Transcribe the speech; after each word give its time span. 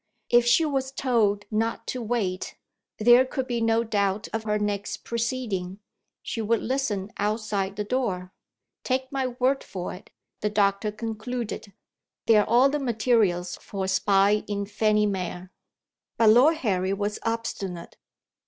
If 0.31 0.47
she 0.47 0.65
was 0.65 0.91
told 0.91 1.45
not 1.51 1.85
to 1.89 2.01
wait, 2.01 2.57
there 2.97 3.23
could 3.23 3.45
be 3.45 3.61
no 3.61 3.83
doubt 3.83 4.27
of 4.33 4.45
her 4.45 4.57
next 4.57 5.03
proceeding: 5.03 5.77
she 6.23 6.41
would 6.41 6.59
listen 6.63 7.13
outside 7.17 7.75
the 7.75 7.83
door. 7.83 8.33
"Take 8.83 9.11
my 9.11 9.27
word 9.27 9.63
for 9.63 9.93
it," 9.93 10.09
the 10.39 10.49
doctor 10.49 10.91
concluded, 10.91 11.73
"there 12.25 12.41
are 12.41 12.49
all 12.49 12.67
the 12.67 12.79
materials 12.79 13.57
for 13.57 13.85
a 13.85 13.87
spy 13.87 14.43
in 14.47 14.65
Fanny 14.65 15.05
Mere." 15.05 15.51
But 16.17 16.31
Lord 16.31 16.55
Harry 16.57 16.93
was 16.93 17.19
obstinate. 17.21 17.95